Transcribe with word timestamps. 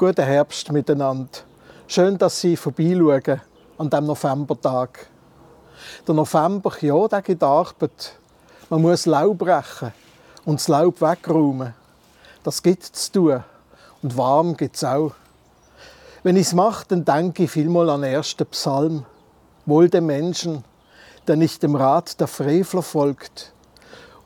Guten 0.00 0.24
Herbst 0.24 0.72
miteinander. 0.72 1.40
Schön, 1.86 2.16
dass 2.16 2.40
Sie 2.40 2.56
vorbeischauen 2.56 3.42
an 3.76 3.90
diesem 3.90 4.06
Novembertag. 4.06 5.06
Der 6.08 6.14
November, 6.14 6.72
ja, 6.80 7.06
der 7.06 7.20
geht 7.20 7.42
Arbeit. 7.42 8.14
Man 8.70 8.80
muss 8.80 9.04
Laub 9.04 9.36
brechen 9.36 9.92
und 10.46 10.58
das 10.58 10.68
Laub 10.68 11.02
wegräumen. 11.02 11.74
Das 12.42 12.62
gibt 12.62 12.84
es 12.84 12.92
zu 12.92 13.12
tun. 13.12 13.44
Und 14.00 14.16
warm 14.16 14.56
gibt 14.56 14.76
es 14.76 14.84
auch. 14.84 15.12
Wenn 16.22 16.36
ich 16.36 16.46
es 16.46 16.54
mache, 16.54 16.86
dann 16.88 17.04
denke 17.04 17.42
ich 17.42 17.50
vielmal 17.50 17.90
an 17.90 18.00
den 18.00 18.14
ersten 18.14 18.46
Psalm. 18.46 19.04
Wohl 19.66 19.90
dem 19.90 20.06
Menschen, 20.06 20.64
der 21.26 21.36
nicht 21.36 21.62
dem 21.62 21.76
Rat 21.76 22.18
der 22.20 22.26
Frevler 22.26 22.80
folgt 22.80 23.52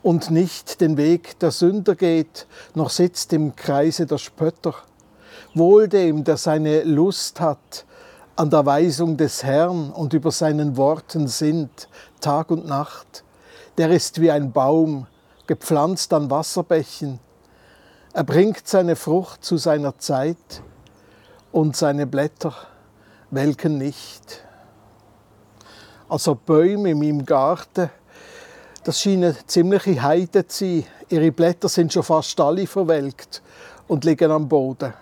und 0.03 0.31
nicht 0.31 0.79
den 0.79 0.95
Weg 0.95 1.37
der 1.39 1.51
Sünder 1.51 1.95
geht, 1.95 2.47
noch 2.75 2.89
sitzt 2.89 3.33
im 3.33 3.57
Kreise 3.57 4.05
der 4.05 4.19
Spötter 4.19 4.73
Wohl 5.53 5.87
dem, 5.87 6.23
der 6.23 6.37
seine 6.37 6.83
Lust 6.83 7.39
hat 7.39 7.85
an 8.35 8.49
der 8.49 8.65
Weisung 8.65 9.15
des 9.15 9.43
Herrn 9.43 9.91
und 9.91 10.13
über 10.13 10.31
seinen 10.31 10.75
Worten 10.75 11.27
sinnt, 11.27 11.87
Tag 12.19 12.51
und 12.51 12.65
Nacht. 12.65 13.23
Der 13.77 13.89
ist 13.91 14.19
wie 14.19 14.31
ein 14.31 14.51
Baum, 14.51 15.07
gepflanzt 15.47 16.11
an 16.13 16.29
Wasserbächen. 16.29 17.19
Er 18.13 18.23
bringt 18.23 18.67
seine 18.67 18.95
Frucht 18.95 19.43
zu 19.43 19.57
seiner 19.57 19.97
Zeit 19.97 20.61
und 21.51 21.75
seine 21.75 22.07
Blätter 22.07 22.53
welken 23.31 23.77
nicht. 23.77 24.43
Also 26.07 26.35
Bäume 26.35 26.91
in 26.91 26.99
meinem 26.99 27.25
Garten, 27.25 27.89
das 28.83 29.01
scheinen 29.01 29.35
ziemliche 29.47 30.01
Heide 30.01 30.47
zu 30.47 30.65
sein. 30.65 30.85
Ihre 31.09 31.31
Blätter 31.31 31.69
sind 31.69 31.93
schon 31.93 32.03
fast 32.03 32.39
alle 32.39 32.67
verwelkt 32.67 33.41
und 33.87 34.03
liegen 34.03 34.31
am 34.31 34.47
Boden. 34.47 34.93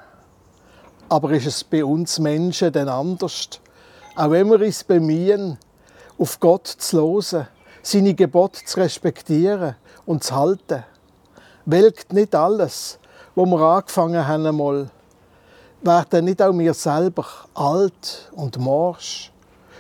Aber 1.10 1.32
ist 1.32 1.46
es 1.46 1.64
bei 1.64 1.84
uns 1.84 2.20
Menschen 2.20 2.72
denn 2.72 2.90
anders? 2.90 3.50
Auch 4.16 4.32
wenn 4.32 4.50
wir 4.50 4.60
uns 4.60 4.84
bemühen, 4.84 5.58
auf 6.18 6.40
Gott 6.40 6.68
zu 6.68 6.98
hören, 6.98 7.48
seine 7.82 8.14
Gebote 8.14 8.64
zu 8.64 8.80
respektieren 8.80 9.76
und 10.06 10.24
zu 10.24 10.36
halten, 10.36 10.84
welkt 11.66 12.14
nicht 12.14 12.36
alles, 12.36 13.00
wo 13.36 13.46
wir 13.46 13.60
angefangen 13.60 14.28
haben 14.28 14.46
einmal, 14.46 14.90
werden 15.82 16.26
nicht 16.26 16.42
auch 16.42 16.58
wir 16.58 16.74
selber 16.74 17.26
alt 17.54 18.32
und 18.34 18.58
morsch, 18.58 19.32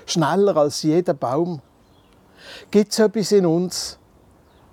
schneller 0.05 0.57
als 0.57 0.83
jeder 0.83 1.13
Baum? 1.13 1.61
Gibt 2.71 2.91
es 2.91 2.99
etwas 2.99 3.31
in 3.31 3.45
uns, 3.45 3.97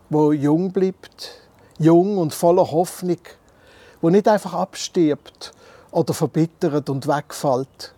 wo 0.09 0.33
jung 0.33 0.73
bleibt, 0.73 1.31
jung 1.79 2.19
und 2.19 2.35
voller 2.35 2.71
Hoffnung, 2.71 3.21
wo 4.01 4.11
nicht 4.11 4.27
einfach 4.27 4.55
abstirbt 4.55 5.53
oder 5.93 6.15
verbittert 6.15 6.89
und 6.89 7.07
wegfällt. 7.07 7.95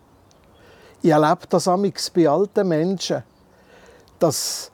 Ich 1.01 1.11
erlebe 1.11 1.47
das 1.49 1.67
amix 1.67 2.09
bei 2.09 2.29
alten 2.29 2.67
Menschen, 2.67 3.23
dass 4.19 4.71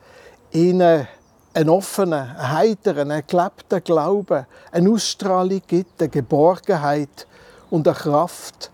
ihnen 0.51 1.07
einen 1.53 1.69
offenen, 1.69 2.13
einen 2.13 2.51
heiteren, 2.51 3.11
einen 3.11 3.25
gelebten 3.25 3.83
Glauben, 3.83 4.45
eine 4.71 4.89
Ausstrahlung 4.91 5.61
gibt, 5.65 6.01
eine 6.01 6.09
Geborgenheit 6.09 7.27
und 7.69 7.87
eine 7.87 7.97
Kraft, 7.97 8.71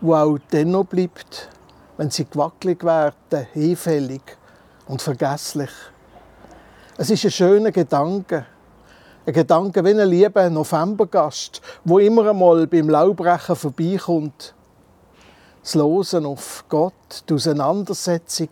die 0.00 0.12
auch 0.12 0.38
dennoch 0.50 0.86
bleibt, 0.86 1.48
wenn 1.96 2.10
sie 2.10 2.24
gewackelig 2.24 2.82
werden, 2.84 3.46
hinfällig 3.52 4.22
und 4.86 5.02
vergesslich. 5.02 5.70
Es 6.96 7.10
ist 7.10 7.24
ein 7.24 7.30
schöner 7.30 7.70
Gedanke, 7.70 8.46
ein 9.28 9.34
Gedanke 9.34 9.84
wie 9.84 9.90
ein 9.90 10.08
lieber 10.08 10.48
Novembergast, 10.48 11.60
wo 11.84 11.98
immer 11.98 12.30
einmal 12.30 12.66
beim 12.66 12.88
Laubrechen 12.88 13.56
vorbeikommt. 13.56 14.54
Das 15.62 15.74
Losen 15.74 16.24
auf 16.24 16.64
Gott, 16.70 17.24
die 17.28 17.34
Auseinandersetzung 17.34 18.48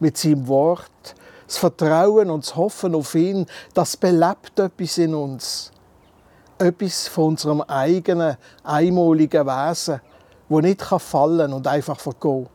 mit 0.00 0.16
seinem 0.16 0.48
Wort, 0.48 1.14
das 1.46 1.58
Vertrauen 1.58 2.30
und 2.30 2.42
das 2.42 2.56
Hoffen 2.56 2.94
auf 2.94 3.14
ihn, 3.14 3.44
das 3.74 3.98
belebt 3.98 4.58
etwas 4.58 4.96
in 4.96 5.14
uns. 5.14 5.70
Etwas 6.56 7.06
von 7.06 7.24
unserem 7.24 7.60
eigenen, 7.60 8.38
einmaligen 8.62 9.46
Wesen, 9.46 10.00
wo 10.48 10.60
nicht 10.60 10.80
fallen 10.82 11.52
und 11.52 11.66
einfach 11.66 12.00
vergehen. 12.00 12.48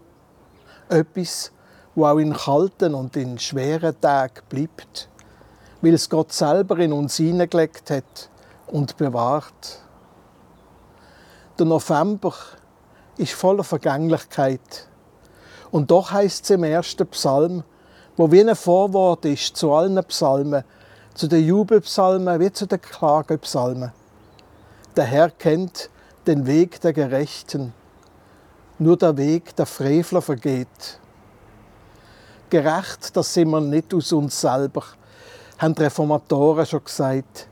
Etwas, 0.90 1.51
wo 1.94 2.07
auch 2.07 2.18
in 2.18 2.34
kalten 2.34 2.96
und 2.96 3.16
in 3.16 3.38
schweren 3.38 4.01
Tagen 4.01 4.41
bleibt 4.50 5.09
weil 5.81 5.94
es 5.94 6.09
Gott 6.09 6.34
selber 6.34 6.78
in 6.79 6.94
uns 6.94 7.17
hineingelegt 7.17 7.90
hat 7.90 8.29
und 8.67 8.97
bewahrt. 8.97 9.79
Der 11.57 11.66
November 11.66 12.34
ist 13.17 13.34
voller 13.34 13.63
Vergänglichkeit. 13.63 14.88
Und 15.72 15.91
doch 15.91 16.12
heißt 16.12 16.45
es 16.45 16.50
im 16.50 16.63
ersten 16.63 17.07
Psalm, 17.07 17.63
wo 18.18 18.31
wie 18.31 18.41
ein 18.41 18.56
Vorwort 18.56 19.25
ist 19.25 19.56
zu 19.56 19.73
allen 19.73 20.03
Psalmen, 20.06 20.63
zu 21.13 21.28
den 21.28 21.45
Jubelpsalmen 21.45 22.39
wie 22.39 22.51
zu 22.51 22.66
den 22.66 22.81
Klagepsalmen. 22.81 23.91
Der 24.95 25.03
Herr 25.03 25.29
kennt 25.29 25.89
den 26.28 26.45
Weg 26.45 26.81
der 26.81 26.94
Gerechten, 26.94 27.73
nur 28.78 28.97
der 28.97 29.18
Weg 29.18 29.56
der 29.56 29.66
Frevler 29.66 30.22
vergeht. 30.22 31.00
Gerecht, 32.50 33.16
das 33.16 33.34
sind 33.34 33.50
wir 33.50 33.62
nicht 33.62 33.94
aus 33.94 34.12
uns 34.12 34.39
selber, 34.39 34.84
haben 35.59 35.75
die 35.75 35.84
Reformatoren 35.84 36.66
schon 36.66 36.84
gesagt. 36.84 37.47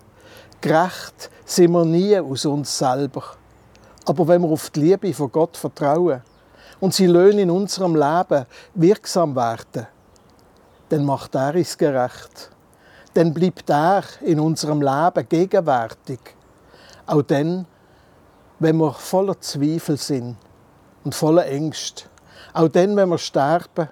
Gerecht 0.61 1.29
sind 1.45 1.71
wir 1.71 1.85
nie 1.85 2.17
aus 2.17 2.45
uns 2.45 2.77
selber. 2.77 3.23
Aber 4.05 4.27
wenn 4.27 4.41
wir 4.41 4.49
auf 4.49 4.69
die 4.69 4.79
Liebe 4.79 5.13
von 5.13 5.31
Gott 5.31 5.57
vertrauen 5.57 6.21
und 6.79 6.93
sie 6.93 7.07
Löhne 7.07 7.41
in 7.41 7.51
unserem 7.51 7.95
Leben 7.95 8.45
wirksam 8.73 9.35
werden, 9.35 9.87
dann 10.89 11.05
macht 11.05 11.35
er 11.35 11.53
uns 11.53 11.77
gerecht. 11.77 12.49
Dann 13.13 13.33
bleibt 13.33 13.69
er 13.69 14.03
in 14.21 14.39
unserem 14.39 14.81
Leben 14.81 15.27
gegenwärtig. 15.27 16.19
Auch 17.05 17.23
dann, 17.23 17.65
wenn 18.59 18.77
wir 18.77 18.93
voller 18.93 19.39
Zweifel 19.41 19.97
sind 19.97 20.37
und 21.03 21.13
voller 21.13 21.45
Ängste. 21.47 22.05
Auch 22.53 22.69
dann, 22.69 22.95
wenn 22.95 23.09
wir 23.09 23.17
sterben 23.17 23.89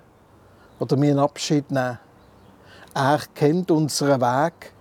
oder 0.79 0.99
wir 1.01 1.11
einen 1.11 1.19
Abschied 1.19 1.69
nehmen. 1.69 1.99
Er 2.97 3.19
kennt 3.33 3.71
unseren 3.71 4.21
Weg. 4.21 4.71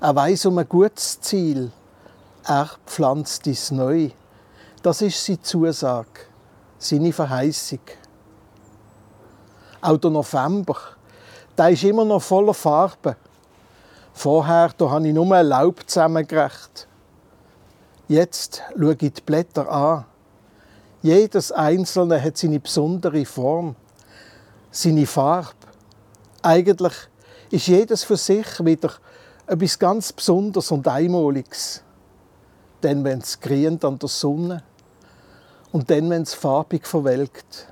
Er 0.00 0.16
weiß 0.16 0.46
um 0.46 0.58
ein 0.58 0.68
gutes 0.68 1.20
Ziel. 1.20 1.70
Er 2.44 2.68
pflanzt 2.86 3.46
dies 3.46 3.70
neu. 3.70 4.10
Das 4.82 5.00
ist 5.00 5.24
seine 5.24 5.42
Zusage, 5.42 6.26
seine 6.76 7.12
Verheißung. 7.12 7.78
Auch 9.80 9.96
der 9.96 10.10
November, 10.10 10.76
der 11.56 11.70
ist 11.70 11.84
immer 11.84 12.04
noch 12.04 12.20
voller 12.20 12.52
Farben. 12.52 13.14
Vorher 14.12 14.74
habe 14.80 15.06
ich 15.06 15.14
nur 15.14 15.42
Laub 15.44 15.88
zusammengerecht. 15.88 16.88
Jetzt 18.08 18.60
schaue 18.76 18.96
ich 19.00 19.12
die 19.12 19.20
Blätter 19.24 19.70
an. 19.70 20.04
Jedes 21.00 21.52
einzelne 21.52 22.20
hat 22.20 22.36
seine 22.38 22.58
besondere 22.58 23.24
Form, 23.24 23.76
seine 24.72 25.06
Farbe. 25.06 25.54
Eigentlich 26.42 27.08
ist 27.52 27.66
jedes 27.66 28.02
für 28.02 28.16
sich 28.16 28.64
wieder 28.64 28.92
etwas 29.46 29.78
ganz 29.78 30.12
Besonderes 30.12 30.70
und 30.70 30.88
Einmaliges. 30.88 31.82
Dann, 32.80 33.04
wenn 33.04 33.18
es 33.18 33.38
grient 33.38 33.84
an 33.84 33.98
der 33.98 34.08
Sonne 34.08 34.62
und 35.70 35.90
dann, 35.90 36.08
wenn 36.08 36.22
es 36.22 36.32
farbig 36.32 36.86
verwelkt. 36.86 37.68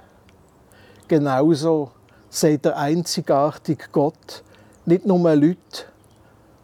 Genauso 1.08 1.92
sieht 2.28 2.66
der 2.66 2.76
einzigartige 2.76 3.86
Gott 3.90 4.44
nicht 4.84 5.06
nur 5.06 5.34
Leute, 5.34 5.84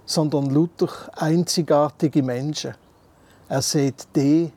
sondern 0.05 0.51
lauter 0.51 0.89
einzigartige 1.17 2.23
Menschen. 2.23 2.75
Er 3.49 3.63
sieht 3.63 4.09
die 4.15 4.53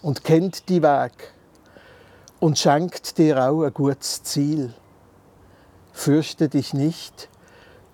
und 0.00 0.24
kennt 0.24 0.68
die 0.70 0.82
Weg 0.82 1.34
und 2.40 2.58
schenkt 2.58 3.18
dir 3.18 3.50
auch 3.50 3.64
ein 3.64 3.74
gutes 3.74 4.22
Ziel. 4.22 4.72
Fürchte 5.92 6.48
dich 6.48 6.72
nicht, 6.72 7.28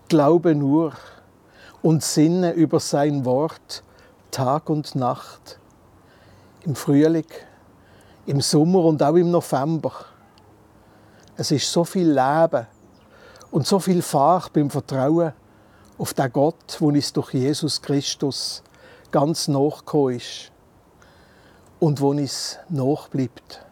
glaube 0.08 0.54
nur 0.54 0.92
und 1.82 2.02
sinne 2.02 2.52
über 2.52 2.80
sein 2.80 3.24
Wort 3.24 3.82
Tag 4.30 4.68
und 4.68 4.94
Nacht, 4.94 5.58
im 6.64 6.74
Frühling, 6.74 7.26
im 8.26 8.40
Sommer 8.40 8.84
und 8.84 9.02
auch 9.02 9.14
im 9.14 9.30
November. 9.30 9.92
Es 11.36 11.50
ist 11.50 11.70
so 11.72 11.84
viel 11.84 12.10
Leben 12.10 12.66
und 13.50 13.66
so 13.66 13.78
viel 13.78 14.02
Farbe 14.02 14.60
im 14.60 14.70
Vertrauen 14.70 15.32
auf 15.96 16.14
den 16.14 16.32
Gott, 16.32 16.76
wo 16.78 16.88
uns 16.88 17.12
durch 17.12 17.32
Jesus 17.34 17.80
Christus 17.80 18.62
ganz 19.10 19.48
nachgekommen 19.48 20.16
ist 20.16 20.52
und 21.80 22.00
wo 22.00 22.10
uns 22.10 22.58
nachbleibt. 22.68 23.64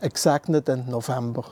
Einen 0.00 0.12
gesegneten 0.12 0.90
November. 0.90 1.44